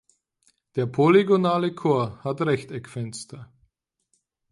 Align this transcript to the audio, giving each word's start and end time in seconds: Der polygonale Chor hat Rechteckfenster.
Der 0.75 0.87
polygonale 0.87 1.75
Chor 1.75 2.23
hat 2.23 2.41
Rechteckfenster. 2.41 3.53